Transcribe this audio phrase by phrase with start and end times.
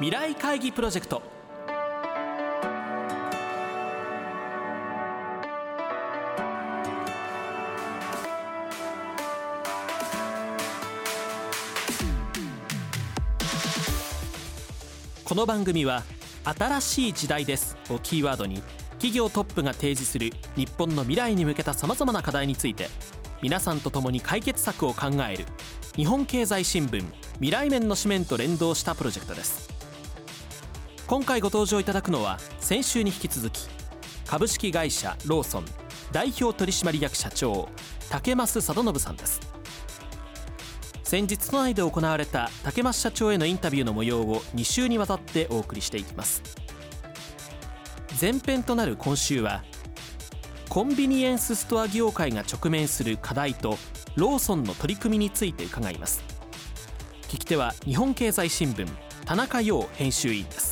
[0.00, 1.20] 未来会議プロジェクト。
[15.22, 16.02] この番組は
[16.44, 17.76] 新しい時代です。
[17.90, 18.62] をキーワードに
[18.92, 22.88] 企業トップが提示する日本の未来に向けたさまざまな課題について
[23.42, 25.44] 皆さんと共に解決策を考える
[25.94, 27.04] 日本経済新聞
[27.34, 29.79] 未来面の紙面と連動したプロジェクトです。
[31.10, 33.66] 今回ご登場いただくのは先週に引き続き
[34.28, 35.64] 株式会社ローソン
[36.12, 37.68] 代表取締役社長
[38.10, 39.40] 竹増貞信さんです。
[41.02, 46.44] 先日都内で行われた竹増社長へのインタビューの模様を2週にわたってお送りしていきます。
[48.20, 49.64] 前編となる今週は
[50.68, 53.78] コンビニエンスストア業界が直面する課題と
[54.14, 56.22] ローソンの取り組みについて伺います。
[57.22, 58.86] 聞き手は日本経済新聞
[59.24, 60.69] 田中陽編集員です。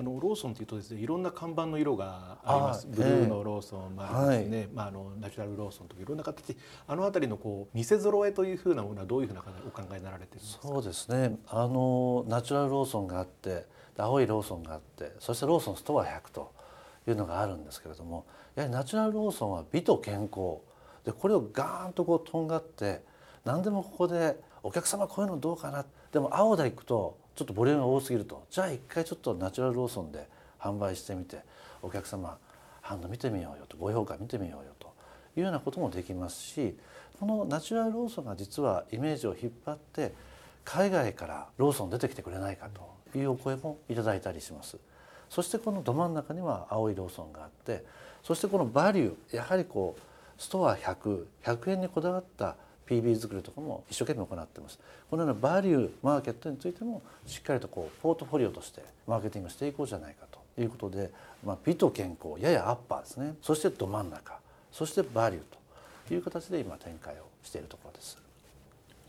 [0.00, 2.86] あのローソンというとですねいろんな看板の色があります。
[2.88, 10.68] ブルーのローソン、まあですね、はい、まあ、あのナチュラルローソンとかいろんな形あの辺りのこう店揃えというふうなものはどういうふうなお考えになられてるんですか？
[10.68, 11.38] そうですね。
[11.48, 13.66] あのナチュラルローソンがあって
[13.98, 16.52] 青いローソンがあってそしてローソンストア100と
[17.06, 20.58] いうのがあるんですけれどもやはりナチュラルローソンは美と健康。
[21.04, 23.02] でこれをガーンとこうとんがって
[23.44, 25.84] 何でもここでお客様こういうのどうかな。
[26.12, 31.38] でも青でいくとちょっとボリュームが多すぎるとじゃあ一回ちょっとナチュラルローソンで販売してみて
[31.80, 32.36] お客様
[32.82, 34.92] 反応見てみようよとご評価見てみようよと
[35.38, 36.76] いうようなこともできますし
[37.18, 40.12] このナチュラルローソンが実はイメージを引っ張って
[40.66, 44.76] 海外からローソン出てきてくれないかというお声もいただいたりします。
[45.30, 47.84] そしてこのど真ん中には青いローソンがあって
[48.22, 52.56] そしてこのバリューやはりこうストア100100円にこだわった
[52.90, 54.80] PB 作りとかも一生懸命行っています。
[55.08, 61.10] このようなバリューマーケットについてもしっかりとこうポートフォリオとしてマーケティングしていこうじゃないかということで、
[61.44, 63.34] まあ、美と健康ややアッパーですね。
[63.42, 64.38] そしてど真ん中
[64.72, 65.42] そしてバリュー
[66.08, 68.18] という形で今展開をしているところです。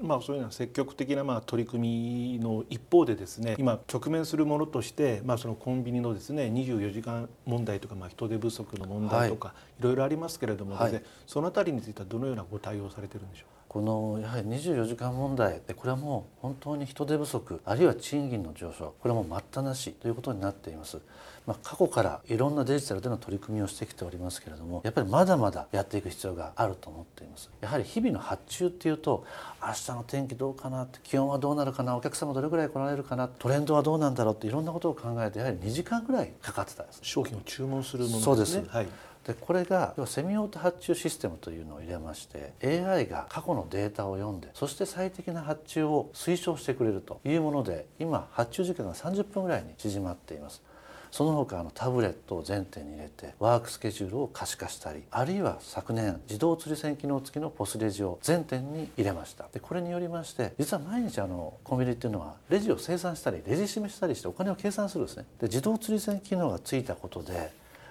[0.00, 13.55] まあ、そういうような積極的なまあ取り組みの一方でですね今直面するものとして、まあ、そのコンビニのですね24時間問題とか、まあ、人手不足の問題とか、い、ろいろありますけれども、はい、そのあたりについてはどのようなご対応されてるんでしょう？
[13.76, 20.98] このやはり24時間問題でこれはもう本当に人手不足あるいは賃金の上昇これはもう待ったなしということになっています。
[21.46, 27.50] まあ、過去からいろんなデジタルでの取り組みをしてきておりますけれどもやっぱりまだまだやっていく必要があると思っています。
[27.60, 29.26] やはり日々の発注っていうと
[29.62, 38.24] 明日の天気どうかなって気温はどうなるかなお客様どれぐらい来られるかなトレンドはどうなんだろうっていろんなことを考えてやはり2時間ぐらいかかってた商品を注文するものですね。
[38.24, 38.86] そうです、はい
[39.26, 50.62] でこれがセミオート発注システムというのを入れまして AI が過去のデータを読んでそして最適な発注を推奨してくれるというもので今発注時間が30分ぐらいに縮まっています。
[51.10, 59.46] その他のタブレットを全店に入れてワークスケジュールを可視化したりあるいは昨年自動釣り線機能付きのポスレジを全店に入れました。
[59.52, 65.24] でこれによりまして実は毎日あのコンビニっていうのはレジを生産したりレジ締めしたりしてお金を計算するんですね。
[65.40, 67.50] で自動釣り線機能がついたことで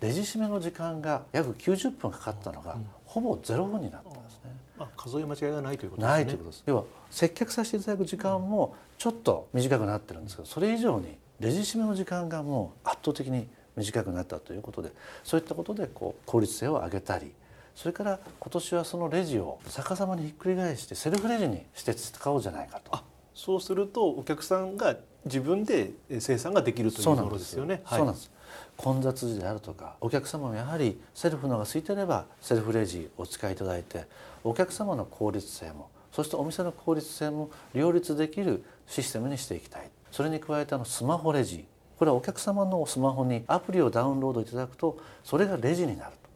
[0.00, 4.50] レジ締めの時間が約90分かかったのが、ほぼゼロ分になったんですね。
[4.78, 6.14] まあ、数え間違いがないということですね。
[6.14, 6.62] ないということです。
[6.66, 14.92] 要は接客させていただく時間もちょっと短くなってるんですけど、それ以上にレジ締めの時間がもう圧倒的に短くなったということで、
[15.24, 17.32] そういったことでこう効率性を上げたり。
[17.74, 22.98] それから今年はそのレジを逆さまにひっくり返してセルフレジにして使おうじゃないかと。
[23.34, 24.96] そうするとお客さんが
[25.26, 25.90] 自分で
[26.20, 27.82] 生産ができるというものですよね。
[27.86, 28.30] そうなんです。
[28.76, 34.04] 混雑時であるとかお客様もやはりセルフのが空いてればセルフレジお使いいただいて
[34.44, 39.90] お客様の効率性もそしてお店の効率性も両立できるシステムにしていきたい。
[40.10, 41.66] それに加えてあのスマホレジ。
[41.98, 46.30] これはお客様のスマホにアプリをダウンロードいただくとそれがレジになると。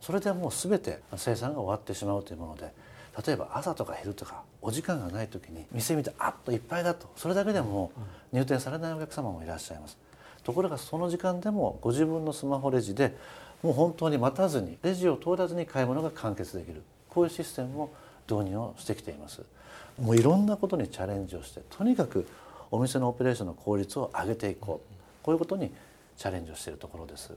[0.00, 2.72] それでもう全て生産が終わってしまうというもので
[3.24, 7.08] 例えば朝とか昼とかお時間がない時に店見てあっといっぱいだと。
[7.14, 7.92] それだけでも
[8.32, 9.96] 入店されないお客様もいらっしゃいます。
[10.42, 13.14] ところがその時間でもご自分のスマホレジで
[13.62, 16.82] もう本当に待たずにレジを通らずに買い物が完結できる。
[17.08, 17.90] こういうシステムを
[18.30, 19.42] 導入をしてきています。
[20.00, 22.26] もういろんなことにチャレンジをしてとにかく
[22.70, 24.94] お店のオペレーションの効率を上げていこう。
[25.22, 25.70] こういうことに
[26.16, 27.32] チャレンジをしているところです。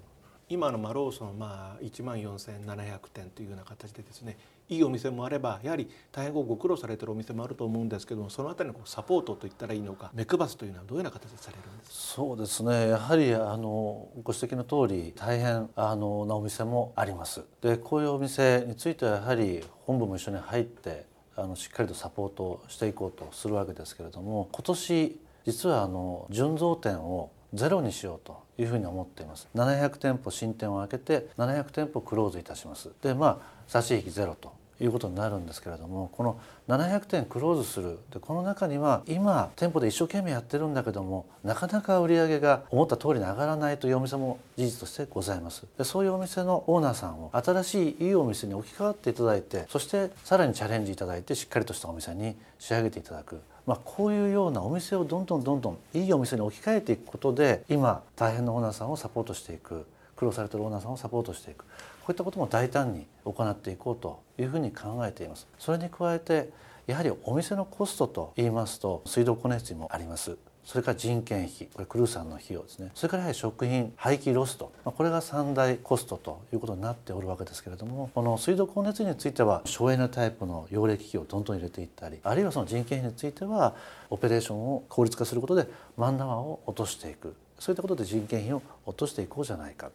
[0.50, 4.38] 今のまローソンまあ1万4700店というような形でですね
[4.70, 11.96] いいお店もあればやはり大変ご苦労されてるお店もあると思うんですけどもそのあたりのサポートといったらいいのか目配すというのはどういうような形でされるんですか？
[12.16, 12.90] そうですね。
[12.90, 17.44] やはりあのご指摘の通り大変あのなお店もあります。
[17.62, 21.06] でこういうお店についてはやはり本部も一緒に入って
[21.36, 29.48] あのしっかりとサポートしていこうとするわけですけれども今年実はあの純増店をゼロにしようというふうに思っています。
[29.56, 32.90] 700店舗新店を開けて700店舗クローズいたします。
[33.02, 38.00] でまあ差し引きゼロということになるんですけれどもこの700店クローズする。
[38.12, 45.66] でこの中には今店舗で一生懸命やってるんだけどもなかなか売り上げが思った通りに上がらないというお店も事実としてございます。
[45.78, 53.40] でそういうお店のオーナーさんを新しいいいお店に置き換わっていただいてそしてさらにチャレンジいただいてしっかりとしたお店に仕上げていただく。
[53.66, 61.66] まあ、こういうようなお店をどんどんどんどんいいお店に置き換えていくことで今大変なオーナーさんをサポートしていく苦労されてるオーナーさんをサポートしていく。
[62.04, 65.48] こういったことも大胆に行っていこうというふうに考えています。
[65.58, 66.50] それに加えて
[66.86, 70.38] やはりお店のコストといいますと水道光熱費もあります。
[70.66, 72.92] それから人件費これクルーさんの費用ですね。
[72.96, 74.72] それからやはり食品廃棄ロスト。
[74.86, 83.76] これが三大コストということになっておるわけですけれどもこの水道光熱費については省エネタイプの溶冷機器をどんどん入れていったりあるいはその人件費については
[84.10, 85.68] オペレーションを効率化することで
[85.98, 87.36] マンアワーを落としていく。
[87.60, 89.90] そういったことで人件費を落としていこうじゃないか。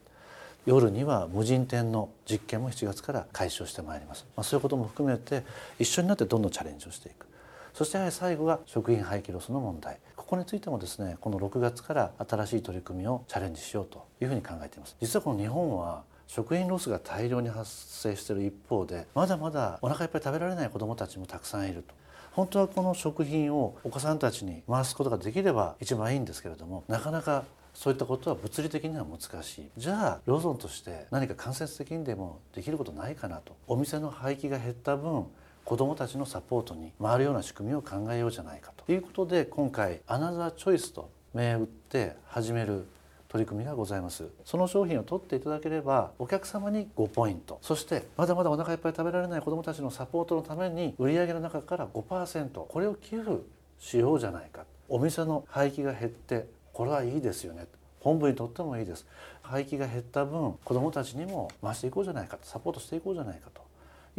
[0.67, 5.43] 夜には無人店の実験も7月から開始をしてまいります、まあ、そういうことも含めて
[5.79, 7.27] 一緒になってどんどんチャレンジをしていく。
[7.73, 9.99] そしてやはり最後は食品廃棄ロスの問題。
[10.29, 14.95] ここについてもですねこの6月から新しい取り組みをチャレンジしようというふうに考えています。
[15.01, 21.95] 実はこの日本は食品ロスが大量に発生している一方でまだまだお腹いっぱい食べられない子どもたちもたくさんいると。
[22.33, 29.71] 本当はこの食品をお子さんたちに回すことができれば一番いいんですけれどもなかなかそういったことは物理的には難しい。
[29.79, 33.57] じゃあローソンとして何か間接的にでもできることないかなと。
[33.67, 35.25] お店の廃棄が減った分
[35.69, 42.87] 子どもたちのサポートに回るような仕組みを考えようじゃないかということで今回「アナザーチョイス」と銘打って始める
[43.29, 44.31] 取り組みがございます。
[44.47, 53.31] その商品を取っていただければお客様に5ポイントそしてまだまだお腹いっぱい食べられない子どもたちのサポートのために売上の中から5%これを寄付
[53.79, 57.67] しようじゃないかお店の廃棄が減ってこれはいいですよね。
[58.01, 59.07] 本部にとってもいいです。
[59.43, 63.68] 廃棄が減った分子どもたちにも回していこうじゃないかサポートしていこうじゃないかと。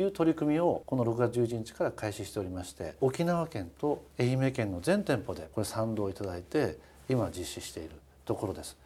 [0.01, 6.78] いう取り組みをこの6月11日から開始しておりまして沖縄県と愛媛県の全店舗でこれ賛同いただいて
[7.10, 7.92] 今実施している
[8.25, 8.78] ところです。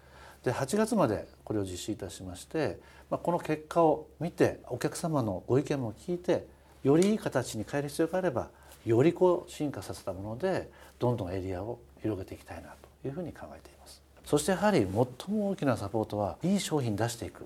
[0.43, 2.77] で8月までこれを実施いたしまして、
[3.09, 6.45] まあ、この結果を見てお客様のご意見も聞いて
[6.83, 8.49] よりいい形に変える必要があれば
[8.85, 10.69] よりこう進化させたもので
[10.99, 14.01] どんどんエリアを広げていきたいなというふうに考えています。
[14.25, 17.45] そしてやはり最も大きなサポートはいい商品出していく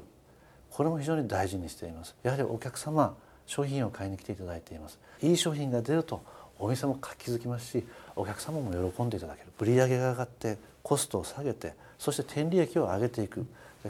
[0.72, 3.16] これも非常に大事にしていますやはりお客様
[3.48, 5.00] 商品を買いに来ていただいています。
[5.24, 6.22] いい商品が出ると
[6.60, 9.48] お店も活気づきますしお客様も喜んでいただける。
[9.60, 13.46] 売上が上がってコストを下げてそして天利益を上げていく。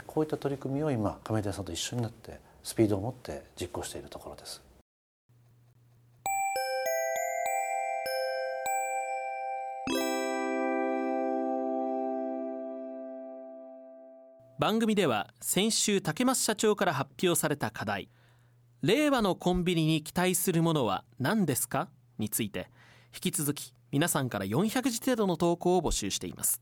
[0.06, 4.62] こういった取り組みを今亀田さんと一緒になってスピードを持って実行しているところです。
[14.60, 18.08] 番組では先週竹増社長から発表された課題。
[18.82, 21.88] 令和のコンビニに期待するものは何ですか？
[22.18, 22.70] について
[23.12, 26.60] 引き続き皆さんから400字程度の投稿を募集しています。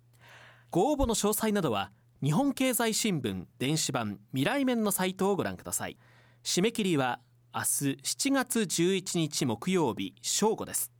[0.70, 1.90] ご応募の詳細などは
[2.22, 5.98] 日本経済新聞電子版未来面のサイトをご覧ください。
[6.42, 7.20] 締め切りは
[7.54, 7.66] 明日
[8.02, 10.90] 7月11日木曜日正午です。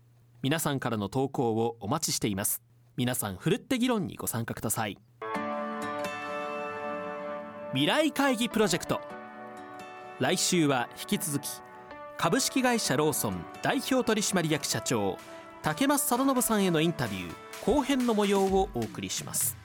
[0.43, 2.61] 皆さんからの投稿をお待ちしています。
[2.97, 4.99] 皆さんふるって議論にご参加ください。
[7.73, 9.16] 未来会議プロジェクト。
[10.19, 11.49] 来週は引き続き
[12.17, 15.19] 株式会社ローソン代表取締役社長
[15.61, 17.33] 竹増貞信さんへのインタビュー
[17.67, 19.59] 後編の模様をお送りします。